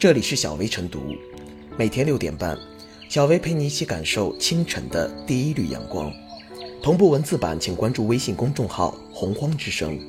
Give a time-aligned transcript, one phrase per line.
[0.00, 1.14] 这里是小薇晨读，
[1.76, 2.58] 每天六点半，
[3.10, 6.10] 小薇陪你一起感受清晨的第一缕阳光。
[6.82, 10.00] 同步文字版，请关注微信公众号“洪荒之声”。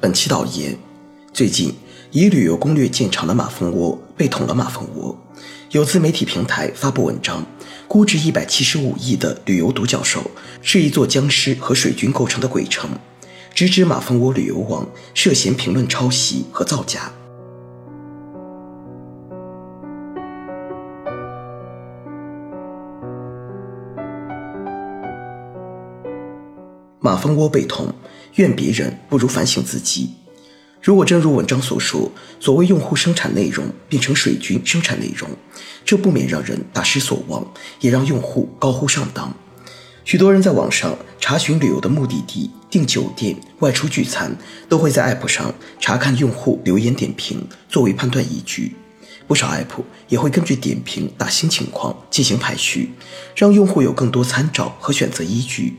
[0.00, 0.78] 本期导言：
[1.30, 1.74] 最近
[2.10, 5.14] 以旅游攻略见长的马蜂窝被捅了马蜂窝，
[5.72, 7.44] 有自媒体平台发布文章，
[7.86, 10.30] 估值一百七十五亿的旅游独角兽
[10.62, 12.88] 是一座僵尸和水军构成的鬼城。
[13.56, 17.10] 直指马蜂窝旅游网涉嫌评论抄袭和造假。
[27.00, 27.90] 马蜂窝被捅，
[28.34, 30.10] 怨别人不如反省自己。
[30.82, 35.30] 如果正如文章所说，所谓用户生产内容变成水军生产内容，
[35.82, 37.42] 这不免让人大失所望，
[37.80, 39.32] 也让用户高呼上当。
[40.04, 44.36] 许多人在网上查询旅游的目的地、订酒店、外出聚餐，
[44.68, 48.76] 都会在 App 上查看用户留言点评作为判断依据。
[49.26, 52.90] 不少 App 也会根据点评打新情况进行排序，
[53.34, 55.78] 让用户有更多参照和选择依据。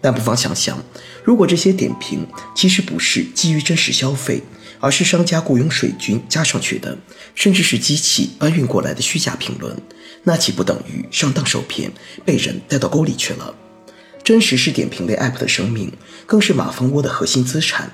[0.00, 0.82] 但不妨想想，
[1.22, 4.42] 如果这些点评其实不是基于真实消费，
[4.80, 6.96] 而是商家雇佣水军加上去的，
[7.34, 9.76] 甚至是机器搬运过来的虚假评论，
[10.22, 11.92] 那岂不等于上当受骗，
[12.24, 13.54] 被人带到沟里去了？
[14.28, 15.90] 真实是点评类 App 的生命，
[16.26, 17.92] 更是马蜂窝的核心资产。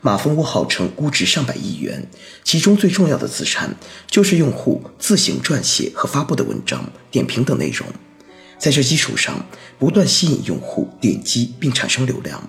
[0.00, 2.08] 马蜂窝号称估值上百亿元，
[2.44, 3.74] 其中最重要的资产
[4.08, 7.88] 就是用户自行撰写和发布的文章、点评等内容，
[8.60, 9.44] 在这基础上
[9.76, 12.48] 不断吸引用户点击并产生流量。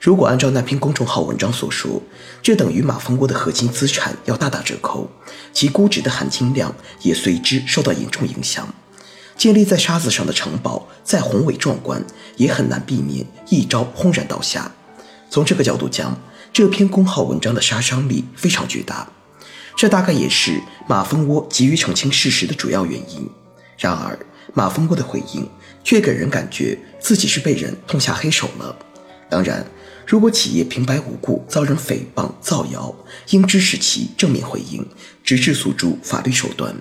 [0.00, 2.02] 如果按照那篇公众号文章所说，
[2.42, 5.10] 这等于马蜂窝的核心资产要大打折扣，
[5.52, 8.74] 其估值的含金量也随之受到严重影响。
[9.36, 12.04] 建立在沙子上的城堡再宏伟壮观，
[12.36, 14.70] 也很难避免一朝轰然倒下。
[15.30, 16.16] 从这个角度讲，
[16.52, 19.08] 这篇公号文章的杀伤力非常巨大。
[19.74, 23.28] 这大概也是马蜂窝急于澄清事实的主要原因。
[23.78, 24.18] 然而，
[24.52, 25.48] 马蜂窝的回应
[25.82, 28.76] 却给人感觉自己是被人痛下黑手了。
[29.30, 29.66] 当然，
[30.06, 32.94] 如果企业平白无故遭人诽谤造谣，
[33.30, 34.86] 应支持其正面回应，
[35.24, 36.76] 直至诉诸法律手段。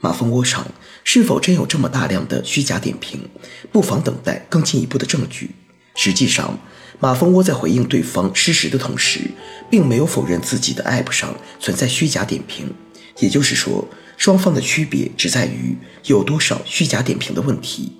[0.00, 0.64] 马蜂窝上
[1.02, 3.28] 是否真有这么大量的虚假点评？
[3.72, 5.50] 不妨等待更进一步的证据。
[5.96, 6.56] 实际上，
[7.00, 9.20] 马蜂窝在回应对方失实的同时，
[9.68, 12.72] 并没有否认自己的 App 上存在虚假点评。
[13.18, 17.98] 也就是说，双方的区别只在于有多少虚假点评的问题。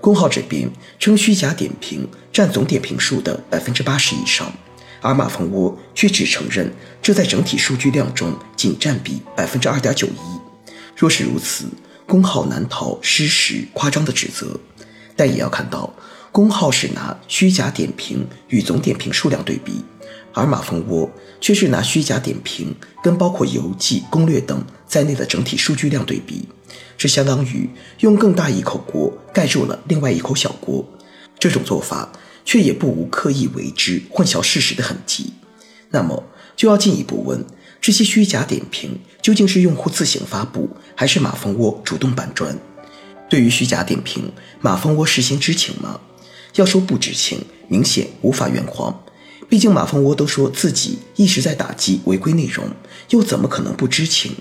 [0.00, 0.70] 公号这边
[1.00, 4.52] 称虚假点评占总点评数的百分之八十以上，
[5.00, 6.72] 而马蜂窝却只承认
[7.02, 10.43] 这在整体数据量中仅占比百分之二点九一。
[10.96, 11.66] 若是如此，
[12.06, 14.58] 公号难逃失实、夸张的指责。
[15.16, 15.94] 但也要看到，
[16.32, 19.84] 公号是拿虚假点评与总点评数量对比，
[20.32, 21.08] 而马蜂窝
[21.40, 26.48] 却是拿虚假点评跟包括游记、攻略等在内的整体数据量对比。
[26.98, 30.84] 这相当于用更大一口锅盖住了另外一口小锅。
[31.38, 32.10] 这种做法
[32.44, 35.32] 却也不无刻意为之、混淆事实的痕迹。
[35.90, 36.24] 那么，
[36.56, 37.44] 就要进一步问。
[37.84, 42.58] 这些虚假点评究竟是用户自行发布，还是马蜂窝主动搬砖？
[43.28, 46.00] 对于虚假点评，马蜂窝事先知情吗？
[46.54, 49.04] 要说不知情，明显无法圆谎。
[49.50, 52.70] 毕竟马蜂窝都说自己一直在打击违规内容，
[53.10, 54.32] 又怎么可能不知情？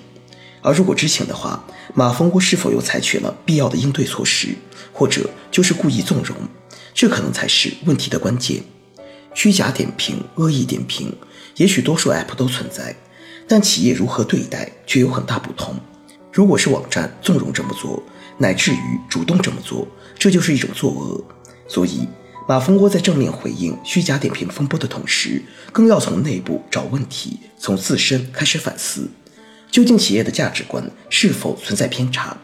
[0.61, 4.55] 而如果知情的话，马蜂窝是否又采取了必要的应对措施，
[4.93, 6.33] 或者就是故意纵容？
[6.93, 8.63] 这可能才是问题的关键。
[9.33, 11.13] 虚假点评、恶意点评，
[11.57, 12.95] 也许多数 App 都存在。
[13.47, 15.75] 但企业如何对待却有很大不同。
[16.31, 18.01] 如果是网站纵容这么做，
[18.37, 19.87] 乃至于主动这么做，
[20.17, 21.23] 这就是一种作恶。
[21.67, 22.07] 所以，
[22.47, 29.09] 马蜂窝在正面回应虚假点评风波的同时，更要从内部找问题，从自身开始反思，
[29.71, 32.35] 究竟企业的价值观是否存在偏差，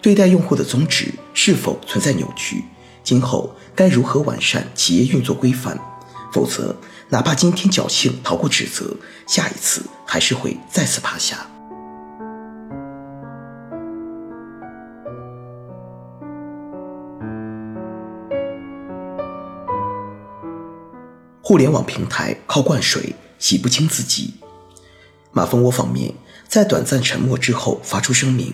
[0.00, 2.62] 对待用户的宗旨是否存在扭曲，
[3.02, 5.78] 今后该如何完善企业运作规范？
[6.30, 6.76] 否则，
[7.10, 8.94] 哪怕今天侥幸逃过指责，
[9.26, 11.46] 下一次还是会再次趴下。
[21.40, 24.34] 互联网平台靠灌水洗不清自己。
[25.32, 26.12] 马蜂窝方面
[26.46, 28.52] 在短暂沉默之后发出声明，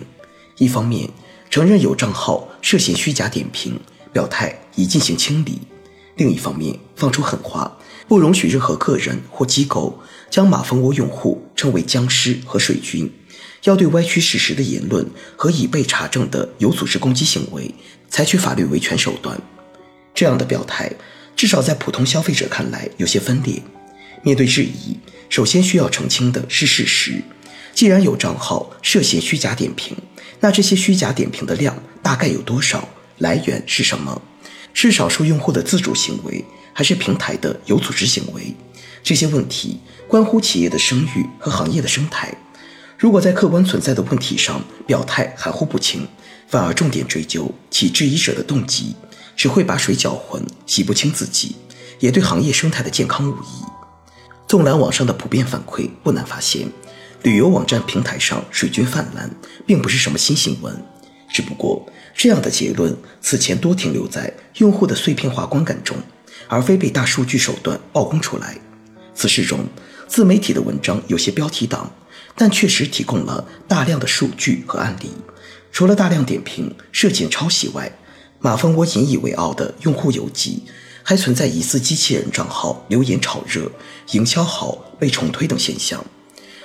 [0.59, 1.09] 一方面
[1.49, 3.77] 承认有账号涉嫌虚假点评，
[4.13, 5.59] 表态已进行清理。
[6.15, 9.99] 另一方面，放出狠话，不容许任何个人或机构
[10.29, 13.11] 将马蜂窝用户称为僵尸和水军，
[13.63, 15.05] 要对歪曲事实的言论
[15.35, 17.73] 和已被查证的有组织攻击行为
[18.09, 19.39] 采取法律维权手段。
[20.13, 20.91] 这样的表态，
[21.35, 23.61] 至少在普通消费者看来有些分裂。
[24.21, 24.97] 面对质疑，
[25.29, 27.21] 首先需要澄清的是事实。
[27.73, 29.97] 既然有账号涉嫌虚假点评，
[30.39, 32.87] 那这些虚假点评的量大概有多少？
[33.19, 34.21] 来源是什么？
[34.73, 36.43] 是少数用户的自主行为，
[36.77, 38.53] 还是平台的有组织行为？
[39.01, 39.79] 这些问题
[40.09, 42.37] 关乎企业的声誉和行业的生态。
[42.97, 46.05] 如果在客观存在的问题上表态含糊不清，
[46.49, 48.93] 反而重点追究其质疑者的动机，
[49.37, 51.55] 只会把水搅浑，洗不清自己，
[51.99, 53.63] 也对行业生态的健康无益。
[54.45, 56.67] 纵览网上的普遍反馈，不难发现，
[57.23, 59.31] 旅游网站平台上水军泛滥，
[59.65, 60.75] 并不是什么新新闻。
[61.31, 65.95] 只不过，这样的结论此前多停留在用户的碎片化观感中，
[66.47, 68.57] 而非被大数据手段曝光出来。
[69.13, 69.65] 此事中，
[70.07, 71.91] 自媒体的文章有些标题党，
[72.35, 75.11] 但确实提供了大量的数据和案例。
[75.71, 77.91] 除了大量点评涉嫌抄袭外，
[78.39, 80.63] 马蜂窝引以为傲的用户游记，
[81.03, 83.71] 还存在疑似机器人账号留言炒热、
[84.11, 86.05] 营销好被重推等现象。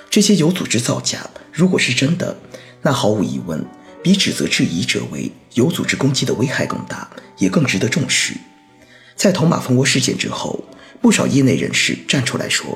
[0.09, 2.37] 这些有组织造假，如果是真的，
[2.81, 3.65] 那毫无疑问
[4.03, 8.35] 比指责质疑者为有组织攻击的危害更大，也更值得重视。
[9.21, 10.59] 在捅马蜂窝事件之后。
[10.99, 12.75] 不少业内人士站出来说，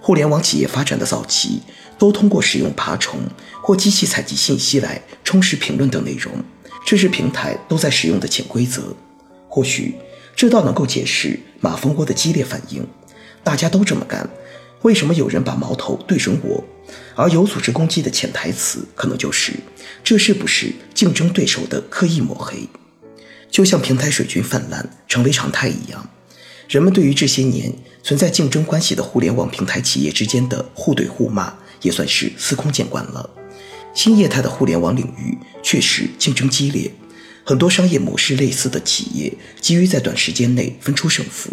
[0.00, 1.60] 互联网企业发展的早期
[1.98, 3.20] 都通过使用爬虫
[3.60, 6.32] 或机器采集信息来充实评论等内容，
[6.86, 8.94] 这是平台都在使用的潜规则。
[9.48, 9.94] 或许
[10.34, 12.86] 这倒能够解释马蜂窝的激烈反应。
[13.42, 14.28] 大家都这么干，
[14.82, 16.64] 为什么有人把矛头对准我？
[17.16, 19.52] 而有组织攻击的潜台词可能就是：
[20.04, 22.68] 这是不是竞争对手的刻意抹黑？
[23.50, 26.08] 就像平台水军泛滥成为常态一样。
[26.68, 31.52] 人们对于这些年存在竞争关系的互联网平台企业之间的互怼互骂，
[31.82, 33.28] 也算是司空见惯了。
[33.92, 36.92] 新业态的互联网领域确实竞争激烈，
[37.42, 41.50] 很多商业模式类似的企业急于在短时间内分出胜负，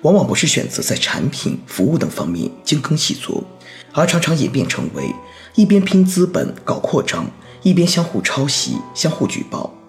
[0.00, 3.44] 往往不是选择在产品、服务等方面精耕细作，
[3.92, 5.14] 而常常演变成为
[5.54, 7.30] 一边拼资本搞扩张，
[7.62, 9.83] 一边相互抄袭、相互举报。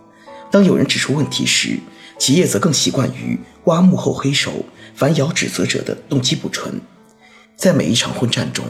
[0.56, 1.78] 当有人指出问题时，
[2.18, 4.63] 企业则更习惯于挖幕后黑手，
[4.96, 6.80] 反咬指责者的动机不纯。
[7.57, 8.63] 在每一场混战中，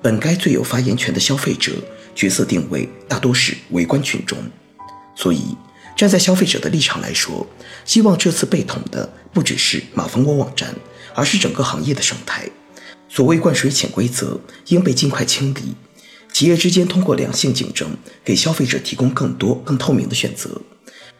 [0.00, 1.72] 本该最有发言权的消费者
[2.14, 4.38] 角色定位大多是围观群众。
[5.14, 5.54] 所以，
[5.94, 7.46] 站在消费者的立场来说，
[7.84, 10.74] 希望这次被捅的不只是马蜂窝网站，
[11.14, 12.48] 而是整个行业的生态。
[13.10, 15.74] 所谓灌水潜规则，应被尽快清理。
[16.32, 17.90] 企业之间通过良性竞争，
[18.24, 20.58] 给消费者提供更多、更透明的选择。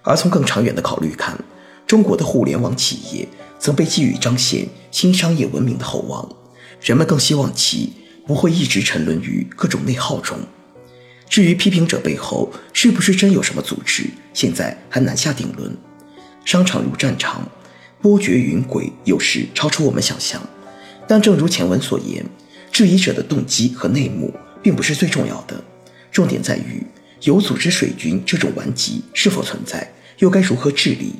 [0.06, 1.37] 而从更长远的考虑看，
[1.85, 6.29] 中国的互联网企业曾被寄予彰显新商业文明的厚望，
[6.81, 7.93] 人们更希望其
[8.25, 10.38] 不会一直沉沦于各种内耗中。
[11.29, 15.76] 至于批评者背后是不是真有什么组织，现在还难下定论。
[16.44, 17.43] 商场如战场，
[18.00, 20.41] 波谲云诡，有时超出我们想象。
[21.08, 22.25] 但正如前文所言，
[22.70, 24.32] 质疑者的动机和内幕
[24.62, 25.61] 并不是最重要的，
[26.12, 26.87] 重点在于
[27.23, 31.17] 有组织水军这种顽疾是否存在，又该如何治理。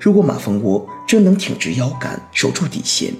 [0.00, 3.12] 如果马蜂窝真能挺直腰杆守住底线，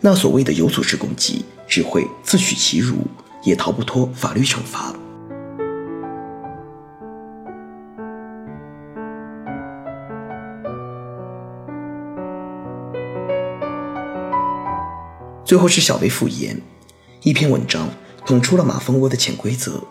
[0.00, 3.06] 那所谓的有组织攻击只会自取其辱，
[3.44, 4.94] 也逃不脱法律惩罚。
[15.44, 16.58] 最后是小微复言，
[17.22, 17.90] 一篇文章
[18.24, 19.82] 捅出了马蜂窝的潜规则。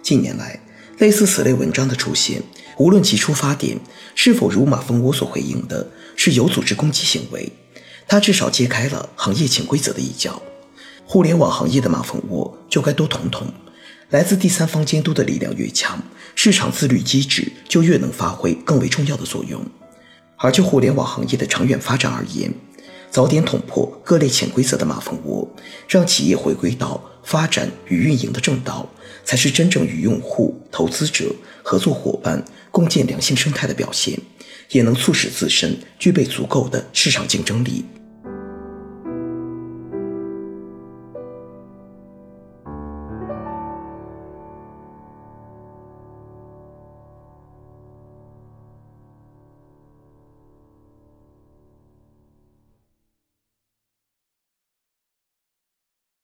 [0.00, 0.60] 近年来，
[0.98, 2.42] 类似此类文章的出现。
[2.76, 3.76] 无论其出发点
[4.14, 7.50] 是否如马蜂窝所回应的是有组织攻击行为，
[8.06, 10.40] 它至少揭开了行业潜规则的一角。
[11.04, 13.52] 互联网行业的马蜂窝就该多捅捅。
[14.10, 16.00] 来自第三方监督的力量越强，
[16.34, 19.60] 市场自律机制就越能发挥更为重要的作用。
[20.36, 22.52] 而就互联网行业的长远发展而言，
[23.10, 25.48] 早点捅破各类潜规则的马蜂窝，
[25.88, 28.88] 让企业回归到发展与运营的正道，
[29.24, 32.44] 才是真正与用户、投资者、合作伙伴。
[32.70, 34.16] 共建良性生态的表现，
[34.70, 37.84] 也能促使自身具备足够的市场竞争力。